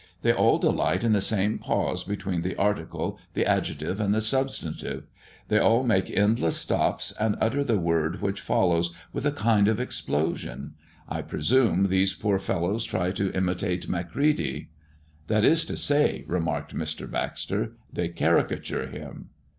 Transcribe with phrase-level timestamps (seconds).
[0.23, 5.03] They all delight in the same pause between the article, the adjective, and the substantive;
[5.47, 9.79] they all make endless stops, and utter the word which follows with a kind of
[9.79, 10.73] explosion.
[11.07, 14.71] I presume these poor fellows try to imitate Macready."
[15.27, 17.07] "That is to say," remarked Mr.
[17.07, 19.29] Baxter, "they caricature him."